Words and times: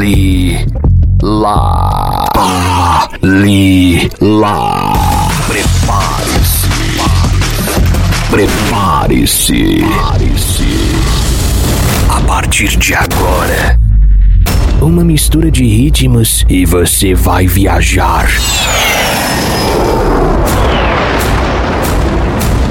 li, 0.00 0.64
lá, 1.22 2.24
li, 3.22 4.08
lá. 4.18 4.92
Prepare-se. 5.46 6.68
Prepare-se. 8.30 9.84
Prepare-se. 9.84 10.88
A 12.08 12.20
partir 12.22 12.78
de 12.78 12.94
agora, 12.94 13.78
uma 14.80 15.04
mistura 15.04 15.50
de 15.50 15.64
ritmos 15.64 16.46
e 16.48 16.64
você 16.64 17.12
vai 17.14 17.46
viajar. 17.46 18.26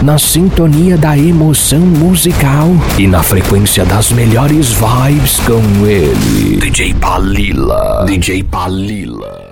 Na 0.02 0.18
sintonia 0.18 0.98
da 0.98 1.18
emoção 1.18 1.82
musical 1.82 2.70
e 2.98 3.06
na 3.06 3.22
frequência 3.22 3.84
das 3.84 4.14
melhores 4.14 4.72
vibes 4.72 5.42
com 5.42 5.86
ele, 5.86 6.56
DJ 6.58 6.94
Palila. 6.94 8.06
DJ 8.08 8.44
Palila. 8.44 9.49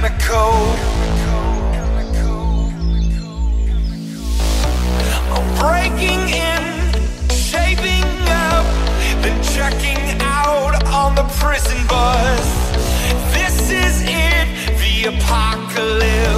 chemical. 0.00 0.76
I'm 5.34 5.58
Breaking 5.58 6.28
in, 6.28 7.30
shaping 7.30 8.04
up, 8.28 8.64
then 9.22 9.42
checking 9.42 10.20
out 10.20 10.84
on 10.86 11.14
the 11.14 11.24
prison 11.38 11.84
bus. 11.88 12.46
This 13.32 13.70
is 13.70 14.02
it, 14.02 14.78
the 14.78 15.16
apocalypse. 15.16 16.37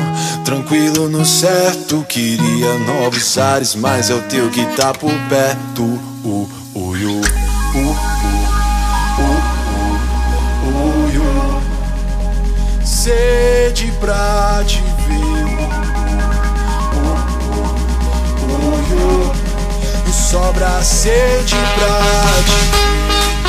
Tranquilo 0.51 1.07
no 1.07 1.23
certo, 1.23 2.05
queria 2.09 2.77
novos 2.79 3.37
ares, 3.37 3.73
mas 3.73 4.09
é 4.09 4.13
o 4.13 4.21
teu 4.23 4.49
que 4.49 4.65
tá 4.75 4.93
por 4.93 5.13
perto. 5.29 5.81
Uh, 5.81 6.27
uh, 6.27 6.49
uh, 6.75 6.91
uh, 7.73 7.95
uh, 9.17 9.39
uh, 10.67 10.83
uh, 11.15 12.85
Sede 12.85 13.93
pra 14.01 14.61
te 14.67 14.83
sobra 20.11 20.83
sede 20.83 21.55
pra 21.55 22.01
ti. 22.43 22.91
feel 23.21 23.40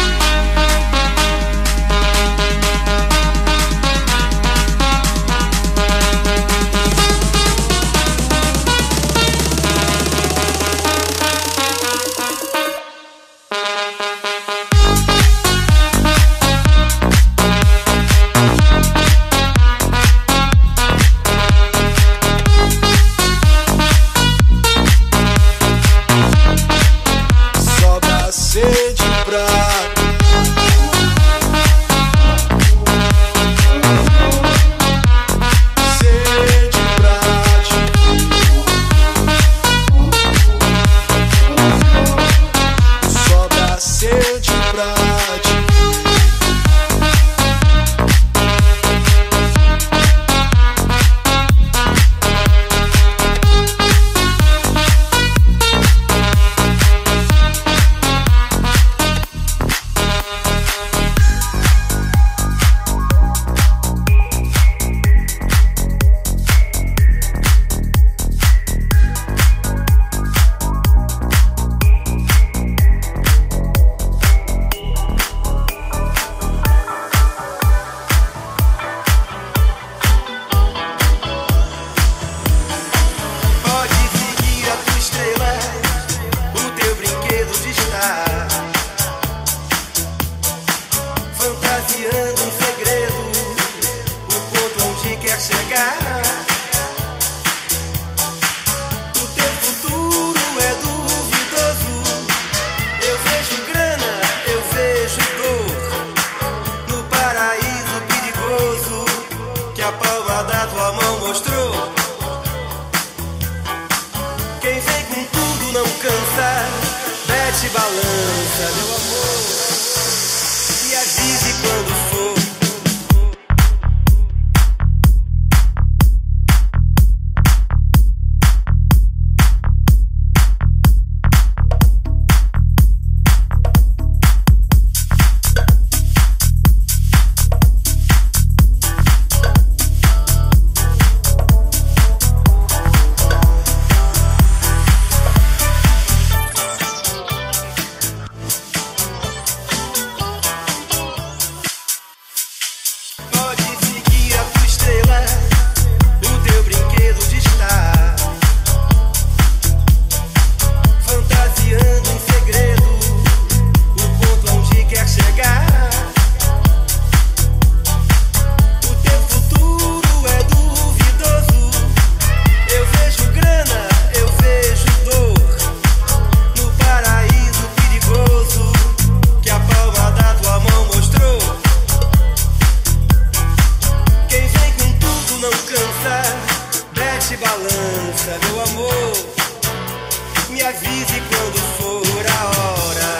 me 190.63 190.69
avise 190.69 191.21
quando 191.29 191.59
for 191.77 192.27
a 192.27 192.43
hora. 192.57 193.13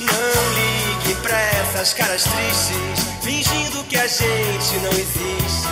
Não 0.00 0.42
ligue 0.54 1.14
pra 1.22 1.40
essas 1.40 1.94
caras 1.94 2.24
tristes, 2.24 3.06
fingindo 3.22 3.82
que 3.84 3.96
a 3.96 4.06
gente 4.06 4.76
não 4.82 4.90
existe. 4.90 5.68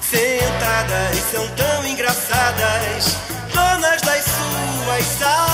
Sentadas 0.00 1.16
são 1.32 1.48
tão 1.56 1.86
engraçadas, 1.86 3.16
donas 3.52 4.00
das 4.02 4.24
suas 4.24 5.04
salas. 5.18 5.49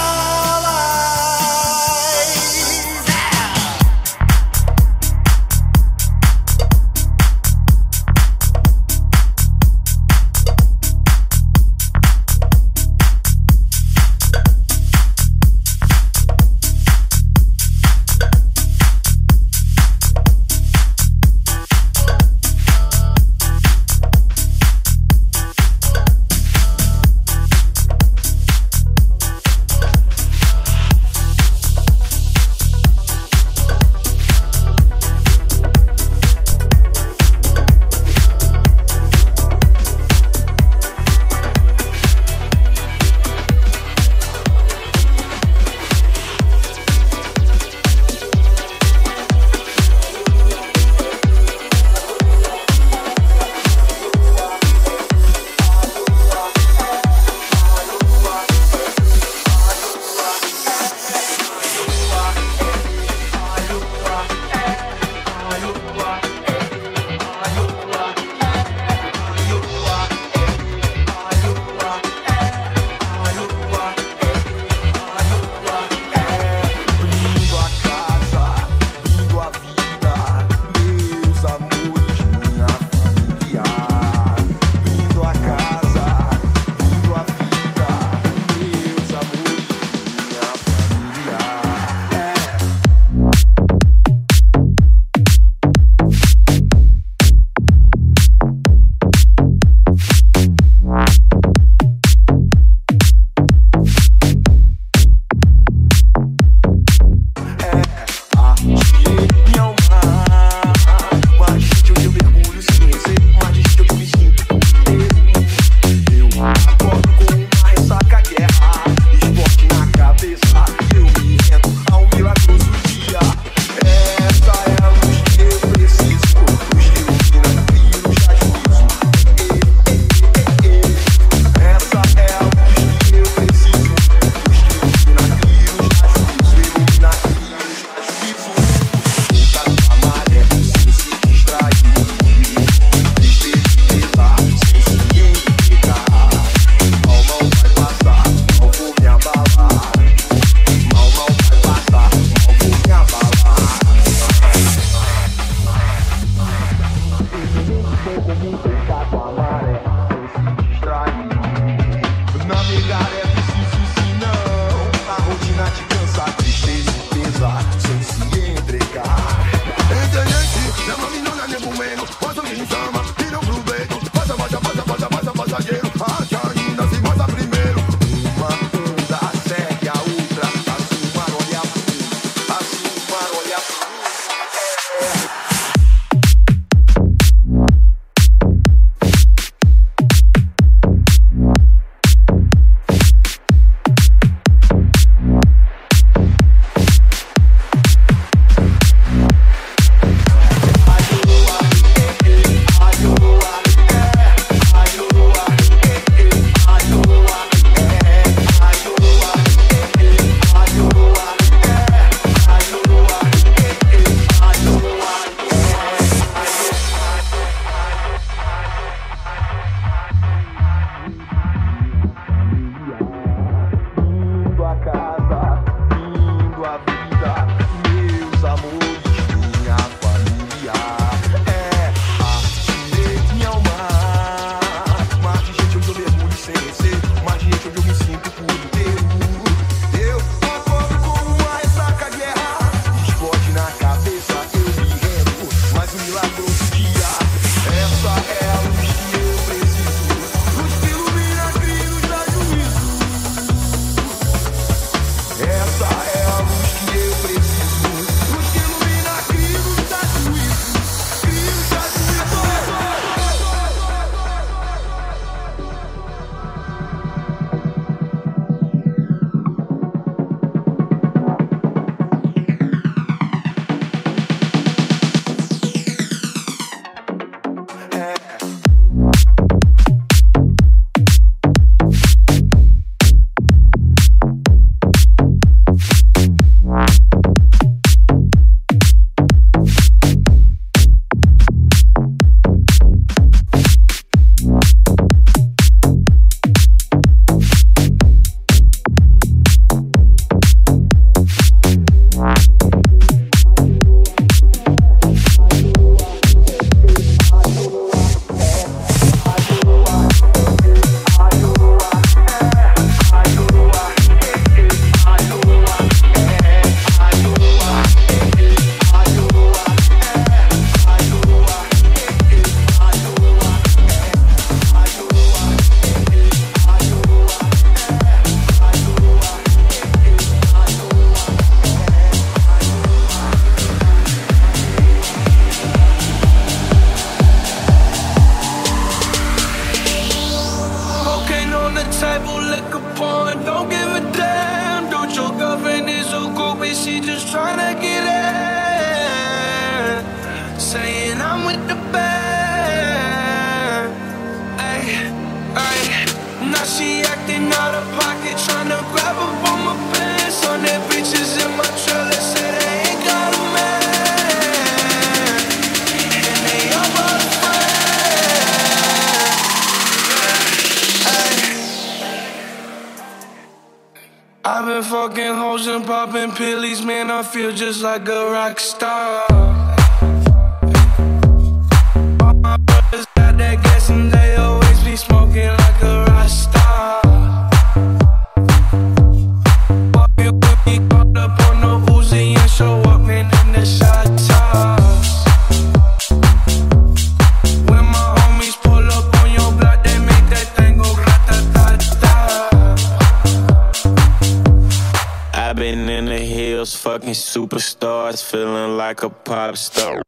Superstars, 407.97 408.23
feeling 408.23 408.77
like 408.77 409.03
a 409.03 409.11
pop 409.11 409.57
star. 409.57 410.03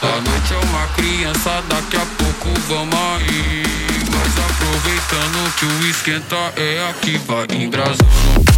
A 0.00 0.20
noite 0.20 0.54
é 0.54 0.58
uma 0.66 0.86
criança, 0.88 1.62
daqui 1.68 1.96
a 1.96 2.06
pouco 2.16 2.60
vamos 2.68 2.94
aí. 2.94 3.62
Mas 4.10 4.38
aproveitando 4.38 5.54
que 5.56 5.66
o 5.66 5.90
esquenta 5.90 6.52
é 6.56 6.88
aqui, 6.90 7.18
vai 7.18 7.46
embrasando 7.52 8.57